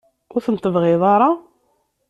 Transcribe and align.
Ur 0.35 0.41
tent-tebɣiḍ 0.45 1.01
ara? 1.13 1.29